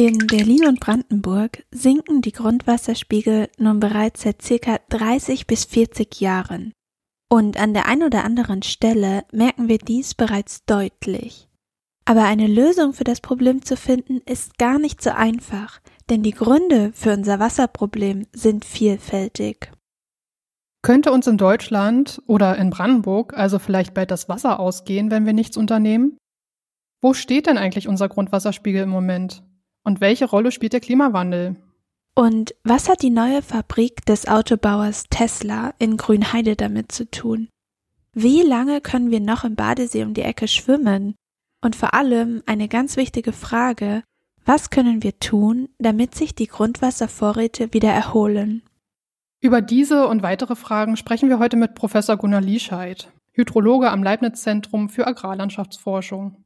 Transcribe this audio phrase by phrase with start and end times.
[0.00, 6.72] In Berlin und Brandenburg sinken die Grundwasserspiegel nun bereits seit circa 30 bis 40 Jahren.
[7.30, 11.50] Und an der einen oder anderen Stelle merken wir dies bereits deutlich.
[12.06, 16.32] Aber eine Lösung für das Problem zu finden, ist gar nicht so einfach, denn die
[16.32, 19.70] Gründe für unser Wasserproblem sind vielfältig.
[20.80, 25.34] Könnte uns in Deutschland oder in Brandenburg also vielleicht bald das Wasser ausgehen, wenn wir
[25.34, 26.16] nichts unternehmen?
[27.02, 29.42] Wo steht denn eigentlich unser Grundwasserspiegel im Moment?
[29.82, 31.56] Und welche Rolle spielt der Klimawandel?
[32.14, 37.48] Und was hat die neue Fabrik des Autobauers Tesla in Grünheide damit zu tun?
[38.12, 41.14] Wie lange können wir noch im Badesee um die Ecke schwimmen?
[41.62, 44.02] Und vor allem eine ganz wichtige Frage,
[44.44, 48.62] was können wir tun, damit sich die Grundwasservorräte wieder erholen?
[49.40, 54.88] Über diese und weitere Fragen sprechen wir heute mit Professor Gunnar Liescheid, Hydrologe am Leibniz-Zentrum
[54.88, 56.36] für Agrarlandschaftsforschung.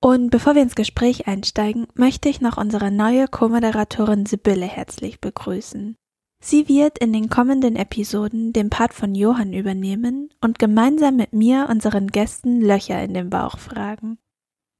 [0.00, 5.96] Und bevor wir ins Gespräch einsteigen, möchte ich noch unsere neue Co-Moderatorin Sibylle herzlich begrüßen.
[6.40, 11.66] Sie wird in den kommenden Episoden den Part von Johann übernehmen und gemeinsam mit mir
[11.68, 14.18] unseren Gästen Löcher in den Bauch fragen.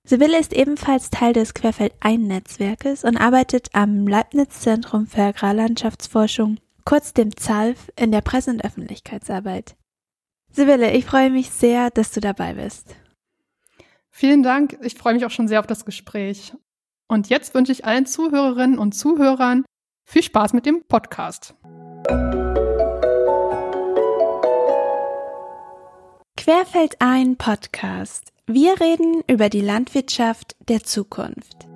[0.06, 7.90] Sibylle ist ebenfalls Teil des Querfeld-Ein-Netzwerkes und arbeitet am Leibniz-Zentrum für Agrarlandschaftsforschung, kurz dem ZALF,
[7.96, 9.76] in der Presse- und Öffentlichkeitsarbeit.
[10.52, 12.94] Sibylle, ich freue mich sehr, dass du dabei bist.
[14.18, 14.76] Vielen Dank.
[14.82, 16.52] Ich freue mich auch schon sehr auf das Gespräch.
[17.06, 19.64] Und jetzt wünsche ich allen Zuhörerinnen und Zuhörern
[20.10, 21.54] viel Spaß mit dem Podcast.
[26.36, 28.32] Querfeld ein Podcast.
[28.48, 31.68] Wir reden über die Landwirtschaft der Zukunft.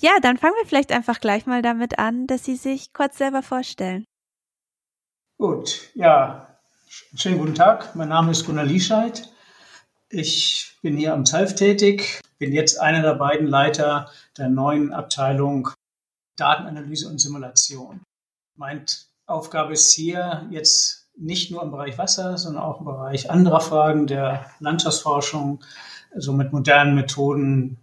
[0.00, 3.44] Ja, dann fangen wir vielleicht einfach gleich mal damit an, dass Sie sich kurz selber
[3.44, 4.04] vorstellen.
[5.38, 6.55] Gut, ja,
[6.88, 7.94] schönen guten Tag.
[7.96, 9.28] Mein Name ist Gunnar Liescheid.
[10.08, 15.70] Ich bin hier am ZALF tätig, bin jetzt einer der beiden Leiter der neuen Abteilung
[16.36, 18.02] Datenanalyse und Simulation.
[18.54, 18.84] Meine
[19.26, 24.06] Aufgabe ist hier jetzt nicht nur im Bereich Wasser, sondern auch im Bereich anderer Fragen
[24.06, 25.64] der Landschaftsforschung,
[26.14, 27.78] also mit modernen Methoden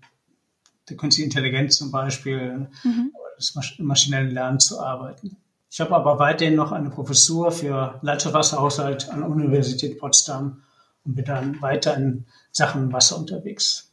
[0.88, 3.12] der künstlichen Intelligenz zum Beispiel, mhm.
[3.38, 5.43] des maschinellen Lernen zu arbeiten.
[5.74, 10.62] Ich habe aber weiterhin noch eine Professur für Landschaftswasserhaushalt an der Universität Potsdam
[11.04, 13.92] und bin dann weiter in Sachen Wasser unterwegs.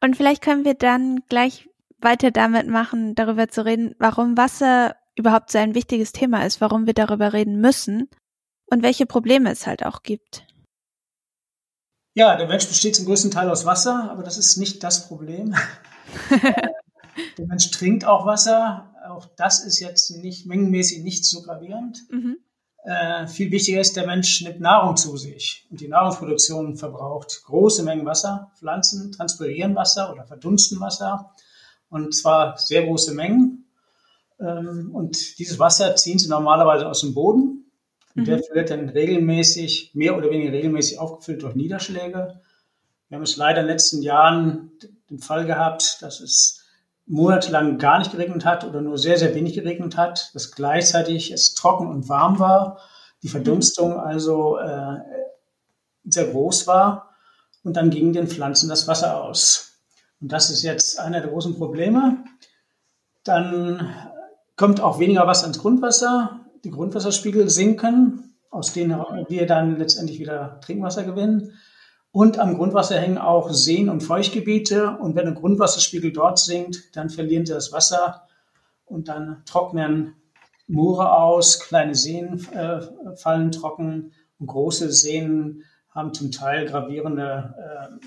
[0.00, 5.50] Und vielleicht können wir dann gleich weiter damit machen, darüber zu reden, warum Wasser überhaupt
[5.50, 8.08] so ein wichtiges Thema ist, warum wir darüber reden müssen
[8.66, 10.46] und welche Probleme es halt auch gibt.
[12.14, 15.56] Ja, der Mensch besteht zum größten Teil aus Wasser, aber das ist nicht das Problem.
[16.30, 18.94] der Mensch trinkt auch Wasser.
[19.18, 22.04] Auch das ist jetzt nicht mengenmäßig nicht so gravierend.
[22.08, 22.36] Mhm.
[22.84, 27.82] Äh, viel wichtiger ist, der Mensch nimmt Nahrung zu sich und die Nahrungsproduktion verbraucht große
[27.82, 28.52] Mengen Wasser.
[28.56, 31.34] Pflanzen transpirieren Wasser oder verdunsten Wasser
[31.90, 33.66] und zwar sehr große Mengen.
[34.38, 37.72] Ähm, und dieses Wasser ziehen sie normalerweise aus dem Boden.
[38.14, 38.42] Und der mhm.
[38.52, 42.40] wird dann regelmäßig, mehr oder weniger regelmäßig aufgefüllt durch Niederschläge.
[43.08, 44.70] Wir haben es leider in den letzten Jahren
[45.10, 46.57] den Fall gehabt, dass es
[47.08, 51.54] monatelang gar nicht geregnet hat oder nur sehr, sehr wenig geregnet hat, dass gleichzeitig es
[51.54, 52.78] trocken und warm war,
[53.22, 54.98] die Verdunstung also äh,
[56.04, 57.10] sehr groß war
[57.64, 59.80] und dann ging den Pflanzen das Wasser aus.
[60.20, 62.24] Und das ist jetzt einer der großen Probleme.
[63.24, 63.94] Dann
[64.56, 70.60] kommt auch weniger Wasser ins Grundwasser, die Grundwasserspiegel sinken, aus denen wir dann letztendlich wieder
[70.60, 71.52] Trinkwasser gewinnen.
[72.10, 74.96] Und am Grundwasser hängen auch Seen und Feuchtgebiete.
[74.98, 78.26] Und wenn der Grundwasserspiegel dort sinkt, dann verlieren sie das Wasser
[78.86, 80.14] und dann trocknen
[80.66, 82.80] Moore aus, kleine Seen äh,
[83.16, 88.06] fallen trocken und große Seen haben zum Teil gravierende äh,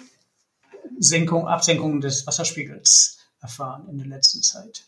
[0.99, 4.85] Senkung, Absenkungen des Wasserspiegels erfahren in der letzten Zeit.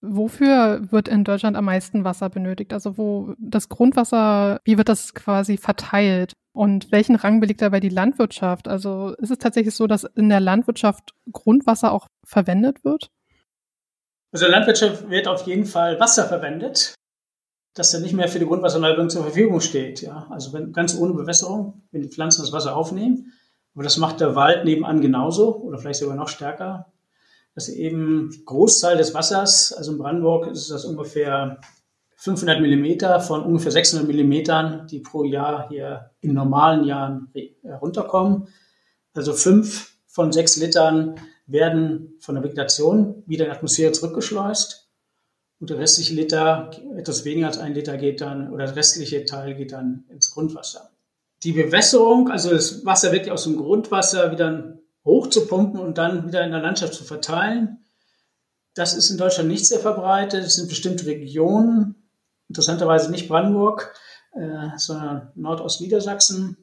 [0.00, 2.72] Wofür wird in Deutschland am meisten Wasser benötigt?
[2.72, 6.34] Also wo das Grundwasser, wie wird das quasi verteilt?
[6.54, 8.68] Und welchen Rang belegt dabei die Landwirtschaft?
[8.68, 13.10] Also ist es tatsächlich so, dass in der Landwirtschaft Grundwasser auch verwendet wird?
[14.32, 16.94] Also in der Landwirtschaft wird auf jeden Fall Wasser verwendet,
[17.74, 20.00] das dann nicht mehr für die Grundwasserneubildung zur Verfügung steht.
[20.00, 20.28] Ja?
[20.30, 23.32] Also wenn, ganz ohne Bewässerung, wenn die Pflanzen das Wasser aufnehmen.
[23.74, 26.92] Aber das macht der Wald nebenan genauso oder vielleicht sogar noch stärker
[27.54, 31.60] dass eben Großteil des Wassers, also in Brandenburg ist das ungefähr
[32.16, 37.32] 500 Millimeter von ungefähr 600 Millimetern, die pro Jahr hier in normalen Jahren
[37.80, 38.48] runterkommen.
[39.12, 41.16] Also fünf von sechs Litern
[41.46, 44.88] werden von der Vegetation wieder in die Atmosphäre zurückgeschleust.
[45.60, 49.54] Und der restliche Liter, etwas weniger als ein Liter geht dann, oder der restliche Teil
[49.54, 50.90] geht dann ins Grundwasser.
[51.42, 56.52] Die Bewässerung, also das Wasser wirklich aus dem Grundwasser wieder hochzupumpen und dann wieder in
[56.52, 57.84] der Landschaft zu verteilen,
[58.74, 60.44] das ist in Deutschland nicht sehr verbreitet.
[60.44, 61.94] Es sind bestimmte Regionen,
[62.48, 63.94] interessanterweise nicht Brandenburg,
[64.32, 66.56] äh, sondern Nordostniedersachsen.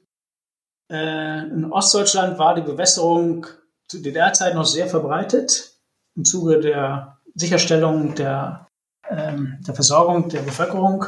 [0.91, 3.47] Äh, in Ostdeutschland war die Bewässerung
[3.87, 5.73] zu DDR-Zeit noch sehr verbreitet.
[6.15, 8.67] Im Zuge der Sicherstellung der,
[9.09, 11.05] ähm, der Versorgung der Bevölkerung.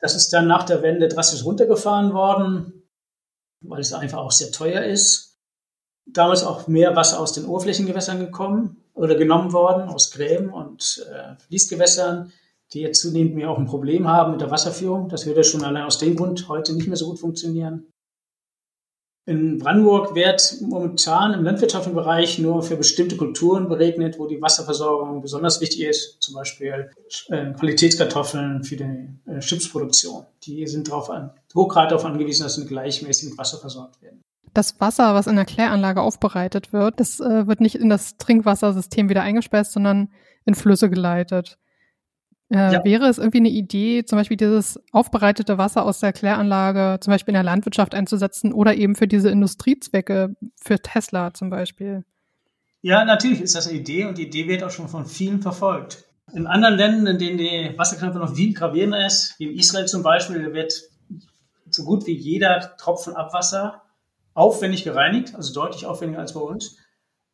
[0.00, 2.88] Das ist dann nach der Wende drastisch runtergefahren worden,
[3.60, 5.38] weil es einfach auch sehr teuer ist.
[6.06, 11.36] Damals auch mehr Wasser aus den Oberflächengewässern gekommen oder genommen worden, aus Gräben und äh,
[11.46, 12.32] Fließgewässern,
[12.72, 15.08] die jetzt zunehmend mehr auch ein Problem haben mit der Wasserführung.
[15.08, 17.92] Das würde schon allein aus dem Grund heute nicht mehr so gut funktionieren.
[19.24, 25.22] In Brandenburg wird momentan im landwirtschaftlichen Bereich nur für bestimmte Kulturen beregnet, wo die Wasserversorgung
[25.22, 26.90] besonders wichtig ist, zum Beispiel
[27.28, 30.24] äh, Qualitätskartoffeln für die äh, Chipsproduktion.
[30.42, 34.22] Die sind darauf an, hochgrad darauf angewiesen, dass sie gleichmäßig mit Wasser versorgt werden.
[34.54, 39.08] Das Wasser, was in der Kläranlage aufbereitet wird, das äh, wird nicht in das Trinkwassersystem
[39.08, 40.08] wieder eingespeist, sondern
[40.44, 41.58] in Flüsse geleitet.
[42.52, 42.84] Äh, ja.
[42.84, 47.32] Wäre es irgendwie eine Idee, zum Beispiel dieses aufbereitete Wasser aus der Kläranlage zum Beispiel
[47.32, 52.04] in der Landwirtschaft einzusetzen oder eben für diese Industriezwecke, für Tesla zum Beispiel?
[52.82, 56.04] Ja, natürlich ist das eine Idee und die Idee wird auch schon von vielen verfolgt.
[56.34, 60.02] In anderen Ländern, in denen die Wasserknappheit noch viel gravierender ist, wie in Israel zum
[60.02, 60.74] Beispiel, wird
[61.70, 63.82] so gut wie jeder Tropfen Abwasser
[64.34, 66.76] aufwendig gereinigt, also deutlich aufwendiger als bei uns,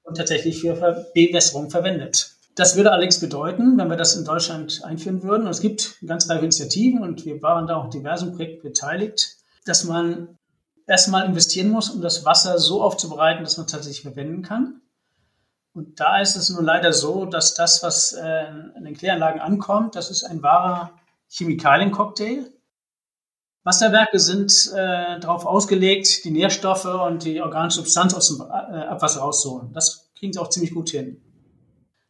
[0.05, 0.75] und tatsächlich für
[1.13, 2.38] Bewässerung verwendet.
[2.59, 6.09] Das würde allerdings bedeuten, wenn wir das in Deutschland einführen würden, und es gibt eine
[6.09, 10.37] ganze Reihe Initiativen und wir waren da auch diversen Projekten beteiligt, dass man
[10.85, 14.81] erstmal investieren muss, um das Wasser so aufzubereiten, dass man tatsächlich verwenden kann.
[15.73, 18.47] Und da ist es nun leider so, dass das, was äh,
[18.77, 20.91] in den Kläranlagen ankommt, das ist ein wahrer
[21.29, 22.53] Chemikaliencocktail.
[23.63, 29.21] Wasserwerke sind äh, darauf ausgelegt, die Nährstoffe und die organische Substanz aus dem äh, Abwasser
[29.21, 29.73] rauszuholen.
[29.73, 31.23] Das kriegen sie auch ziemlich gut hin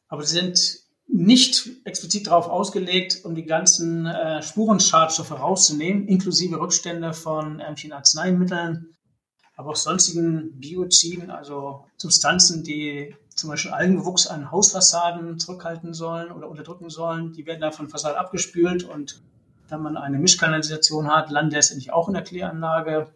[0.08, 7.14] aber sie sind nicht explizit darauf ausgelegt, um die ganzen äh, Spurenschadstoffe rauszunehmen, inklusive Rückstände
[7.14, 8.94] von irgendwelchen Arzneimitteln,
[9.56, 16.48] aber auch sonstigen Bioziden, also Substanzen, die zum Beispiel Algenwuchs an Hausfassaden zurückhalten sollen oder
[16.48, 17.32] unterdrücken sollen.
[17.32, 19.22] Die werden dann von Fassade abgespült und
[19.68, 23.12] wenn man eine Mischkanalisation hat, landet letztendlich auch in der Kläranlage.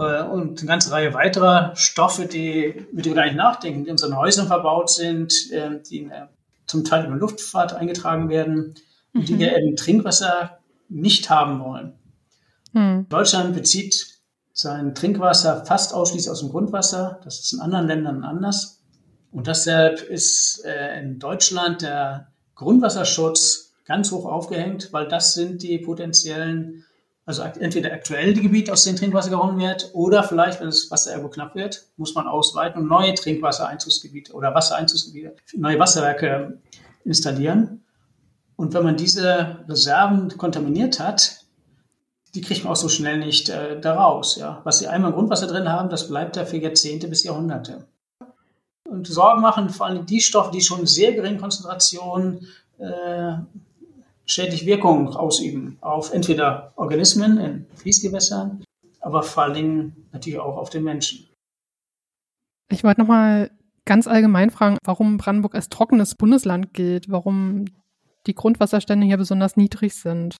[0.00, 3.88] Äh, und eine ganze Reihe weiterer Stoffe, die, mit denen wir gar nicht nachdenken, die
[3.88, 6.10] in unseren Häusern verbaut sind, äh, die
[6.66, 8.74] zum Teil über Luftfahrt eingetragen werden
[9.14, 9.24] und mhm.
[9.24, 10.58] die wir im Trinkwasser
[10.88, 11.94] nicht haben wollen.
[12.72, 13.08] Mhm.
[13.08, 14.06] Deutschland bezieht
[14.52, 17.20] sein Trinkwasser fast ausschließlich aus dem Grundwasser.
[17.24, 18.82] Das ist in anderen Ländern anders.
[19.30, 25.78] Und deshalb ist äh, in Deutschland der Grundwasserschutz ganz hoch aufgehängt, weil das sind die
[25.78, 26.84] potenziellen
[27.26, 31.10] also entweder aktuell die Gebiete, aus denen Trinkwasser gewonnen wird, oder vielleicht, wenn das Wasser
[31.10, 36.60] irgendwo knapp wird, muss man ausweiten und neue Trinkwassereinzugsgebiete oder Wassereinzugsgebiete, neue Wasserwerke
[37.04, 37.84] installieren.
[38.54, 41.44] Und wenn man diese Reserven kontaminiert hat,
[42.36, 44.36] die kriegt man auch so schnell nicht äh, da raus.
[44.36, 44.60] Ja.
[44.64, 47.86] Was sie einmal im Grundwasser drin haben, das bleibt da für Jahrzehnte bis Jahrhunderte.
[48.88, 52.46] Und Sorgen machen vor allem die Stoffe, die schon sehr geringen Konzentrationen
[52.78, 53.32] äh,
[54.26, 58.64] schädliche Wirkung ausüben auf entweder Organismen in Fließgewässern,
[59.00, 61.28] aber vor allen Dingen natürlich auch auf den Menschen.
[62.68, 63.50] Ich wollte nochmal
[63.84, 67.66] ganz allgemein fragen, warum Brandenburg als trockenes Bundesland gilt, warum
[68.26, 70.36] die Grundwasserstände hier besonders niedrig sind.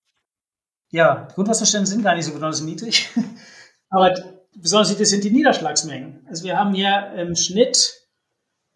[0.91, 3.09] Ja, Grundwasserstände sind gar nicht so besonders niedrig,
[3.91, 4.15] aber
[4.57, 6.27] besonders niedrig sind die Niederschlagsmengen.
[6.29, 8.07] Also wir haben hier im Schnitt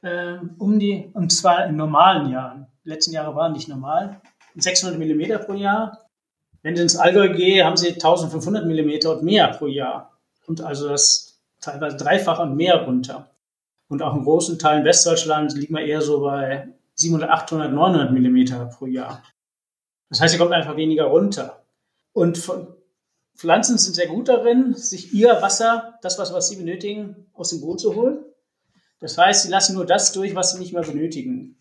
[0.02, 4.20] äh, um die, und zwar in normalen Jahren, die letzten Jahre waren nicht normal,
[4.56, 6.06] 600 Millimeter pro Jahr.
[6.62, 10.18] Wenn ich ins Allgäu gehe, haben sie 1500 Millimeter und mehr pro Jahr.
[10.46, 13.30] Und also das teilweise dreifach und mehr runter.
[13.88, 18.66] Und auch in großen Teilen Westdeutschland liegt man eher so bei 700, 800, 900 Millimeter
[18.66, 19.22] pro Jahr.
[20.10, 21.62] Das heißt, sie kommt einfach weniger runter.
[22.12, 22.42] Und
[23.36, 27.60] Pflanzen sind sehr gut darin, sich ihr Wasser, das Wasser, was sie benötigen, aus dem
[27.60, 28.18] Boden zu holen.
[29.00, 31.56] Das heißt, sie lassen nur das durch, was sie nicht mehr benötigen.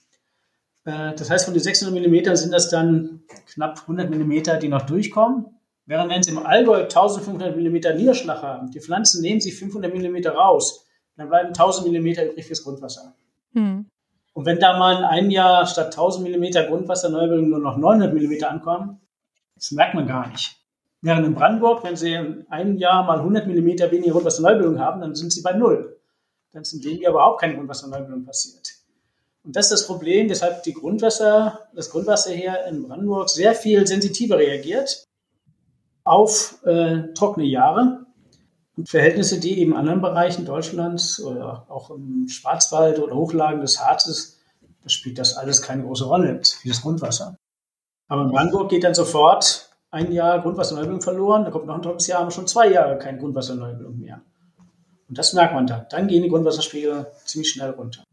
[0.86, 4.84] Äh, das heißt, von den 600 mm sind das dann knapp 100 mm, die noch
[4.84, 5.46] durchkommen.
[5.86, 10.28] Während wenn Sie im Allgäu 1500 mm Niederschlag haben, die Pflanzen nehmen sich 500 mm
[10.28, 10.86] raus,
[11.18, 13.16] dann bleiben 1000 mm übrig fürs Grundwasser.
[13.54, 13.88] Hm.
[14.34, 18.44] Und wenn da mal in einem Jahr statt 1000 mm Grundwasserneubildung nur noch 900 mm
[18.46, 19.02] ankommen,
[19.56, 20.56] das merkt man gar nicht.
[21.02, 23.56] Während in Brandenburg, wenn Sie in einem Jahr mal 100 mm
[23.92, 25.98] weniger Grundwasserneubildung haben, dann sind Sie bei Null.
[26.52, 28.79] Dann ist in dem Jahr überhaupt keine Grundwasserneubildung passiert.
[29.50, 33.88] Und das ist das Problem, weshalb die Grundwasser, das Grundwasser hier in Brandenburg sehr viel
[33.88, 35.06] sensitiver reagiert
[36.04, 38.06] auf äh, trockene Jahre.
[38.78, 43.84] Und Verhältnisse, die eben in anderen Bereichen Deutschlands oder auch im Schwarzwald oder Hochlagen des
[43.84, 44.40] Harzes,
[44.84, 47.36] da spielt das alles keine große Rolle, wie das Grundwasser.
[48.08, 52.06] Aber in Brandenburg geht dann sofort ein Jahr Grundwasserneubildung verloren, da kommt noch ein halbes
[52.06, 54.22] Jahr, haben schon zwei Jahre keine Grundwasserneubildung mehr.
[55.08, 55.88] Und das merkt man dann.
[55.90, 58.04] Dann gehen die Grundwasserspiegel ziemlich schnell runter.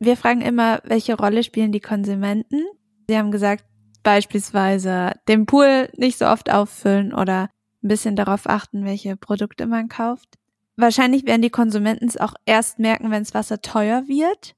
[0.00, 2.64] Wir fragen immer, welche Rolle spielen die Konsumenten?
[3.06, 3.64] Sie haben gesagt,
[4.02, 7.50] beispielsweise den Pool nicht so oft auffüllen oder
[7.82, 10.38] ein bisschen darauf achten, welche Produkte man kauft.
[10.76, 14.54] Wahrscheinlich werden die Konsumenten es auch erst merken, wenn das Wasser teuer wird.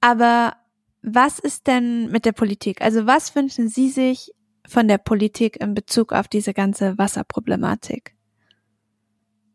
[0.00, 0.54] Aber
[1.02, 2.80] was ist denn mit der Politik?
[2.80, 4.32] Also was wünschen Sie sich
[4.68, 8.14] von der Politik in Bezug auf diese ganze Wasserproblematik?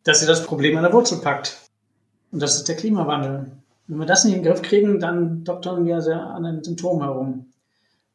[0.03, 1.57] Dass sie das Problem an der Wurzel packt.
[2.31, 3.63] Und das ist der Klimawandel.
[3.87, 7.03] Wenn wir das nicht in den Griff kriegen, dann doktern wir sehr an den Symptomen
[7.03, 7.53] herum.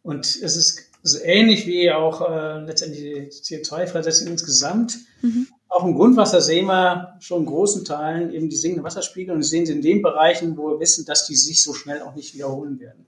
[0.03, 4.99] Und es ist so ähnlich wie auch äh, letztendlich die CO2-Freisetzung insgesamt.
[5.23, 5.47] Mhm.
[5.69, 9.67] Auch im Grundwasser sehen wir schon in großen Teilen eben die sinkenden Wasserspiegel und sehen
[9.67, 12.81] sie in den Bereichen, wo wir wissen, dass die sich so schnell auch nicht wiederholen
[12.81, 13.07] werden.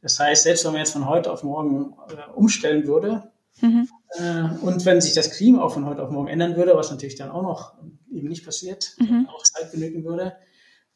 [0.00, 3.24] Das heißt, selbst wenn man jetzt von heute auf morgen äh, umstellen würde
[3.60, 3.88] mhm.
[4.12, 7.16] äh, und wenn sich das Klima auch von heute auf morgen ändern würde, was natürlich
[7.16, 7.72] dann auch noch
[8.12, 9.28] eben nicht passiert, mhm.
[9.28, 10.36] auch Zeit benötigen würde,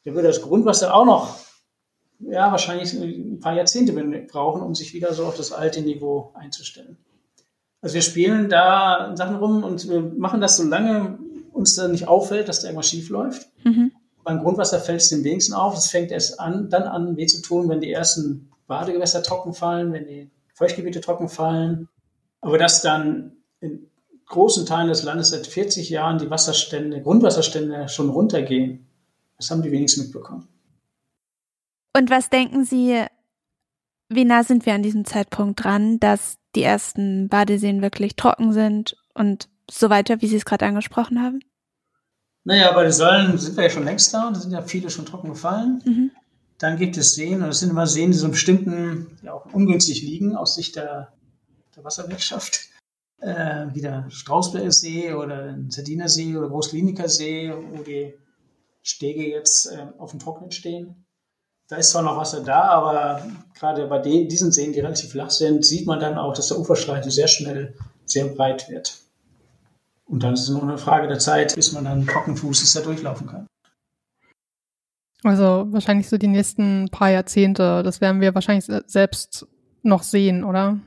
[0.03, 1.37] dann würde das Grundwasser auch noch
[2.19, 3.93] ja, wahrscheinlich ein paar Jahrzehnte
[4.31, 6.97] brauchen, um sich wieder so auf das alte Niveau einzustellen.
[7.81, 11.17] Also wir spielen da Sachen rum und wir machen das, solange
[11.51, 13.49] uns da nicht auffällt, dass da irgendwas schief läuft.
[13.63, 13.91] Mhm.
[14.23, 15.75] Beim Grundwasser fällt es dem wenigsten auf.
[15.75, 19.93] Es fängt erst an, dann an, weh zu tun, wenn die ersten Badegewässer trocken fallen,
[19.93, 21.89] wenn die Feuchtgebiete trocken fallen.
[22.39, 23.89] Aber dass dann in
[24.27, 28.87] großen Teilen des Landes seit 40 Jahren die Wasserstände, Grundwasserstände schon runtergehen,
[29.41, 30.47] das haben die wenigsten mitbekommen.
[31.95, 33.03] Und was denken Sie,
[34.09, 38.95] wie nah sind wir an diesem Zeitpunkt dran, dass die ersten Badeseen wirklich trocken sind
[39.13, 41.39] und so weiter, wie Sie es gerade angesprochen haben?
[42.43, 44.89] Naja, bei den Säulen sind wir ja schon längst da und da sind ja viele
[44.89, 45.81] schon trocken gefallen.
[45.85, 46.11] Mhm.
[46.57, 50.01] Dann gibt es Seen, und es sind immer Seen, die so bestimmten, ja auch ungünstig
[50.01, 51.13] liegen aus Sicht der,
[51.75, 52.69] der Wasserwirtschaft.
[53.19, 58.15] Äh, wie der Strausberger See oder der Sardiner See oder Großkliniker See, wo die
[58.81, 61.05] Stege jetzt äh, auf dem Trocknen stehen.
[61.67, 63.25] Da ist zwar noch Wasser da, aber
[63.57, 66.59] gerade bei den, diesen Seen, die relativ flach sind, sieht man dann auch, dass der
[66.59, 68.99] Uferstreifen sehr schnell sehr breit wird.
[70.05, 73.27] Und dann ist es nur eine Frage der Zeit, bis man dann Trockenfußes da durchlaufen
[73.27, 73.47] kann.
[75.23, 79.47] Also wahrscheinlich so die nächsten paar Jahrzehnte, das werden wir wahrscheinlich selbst
[79.83, 80.79] noch sehen, oder?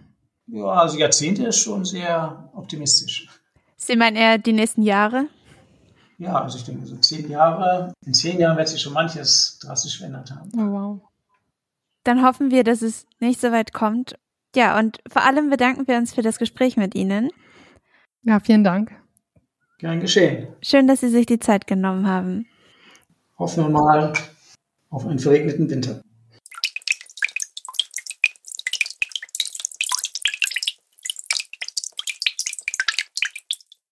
[0.49, 3.29] Ja, also Jahrzehnte ist schon sehr optimistisch.
[3.77, 5.27] Sie meinen eher die nächsten Jahre?
[6.19, 9.99] Ja, also ich denke, so zehn Jahre, in zehn Jahren wird sich schon manches drastisch
[9.99, 10.51] verändert haben.
[10.55, 11.01] Oh, wow.
[12.05, 14.17] Dann hoffen wir, dass es nicht so weit kommt.
[14.55, 17.31] Ja, und vor allem bedanken wir uns für das Gespräch mit Ihnen.
[18.23, 18.93] Ja, vielen Dank.
[19.79, 20.49] Gern geschehen.
[20.63, 22.47] Schön, dass Sie sich die Zeit genommen haben.
[23.39, 24.13] Hoffen wir mal
[24.91, 26.03] auf einen verregneten Winter.